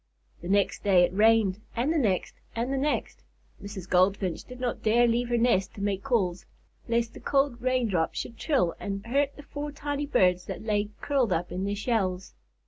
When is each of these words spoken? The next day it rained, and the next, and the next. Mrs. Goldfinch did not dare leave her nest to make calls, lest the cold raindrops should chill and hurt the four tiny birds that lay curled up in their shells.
The 0.41 0.49
next 0.49 0.83
day 0.83 1.03
it 1.03 1.13
rained, 1.13 1.61
and 1.75 1.93
the 1.93 1.99
next, 1.99 2.33
and 2.55 2.73
the 2.73 2.77
next. 2.77 3.21
Mrs. 3.61 3.87
Goldfinch 3.87 4.43
did 4.43 4.59
not 4.59 4.81
dare 4.81 5.05
leave 5.07 5.29
her 5.29 5.37
nest 5.37 5.75
to 5.75 5.81
make 5.83 6.01
calls, 6.01 6.47
lest 6.87 7.13
the 7.13 7.19
cold 7.19 7.61
raindrops 7.61 8.17
should 8.17 8.35
chill 8.35 8.73
and 8.79 9.05
hurt 9.05 9.35
the 9.35 9.43
four 9.43 9.71
tiny 9.71 10.07
birds 10.07 10.45
that 10.45 10.63
lay 10.65 10.89
curled 11.01 11.31
up 11.31 11.51
in 11.51 11.65
their 11.65 11.75
shells. 11.75 12.33